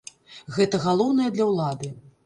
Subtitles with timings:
[0.55, 1.97] Гэта галоўнае для ўлады.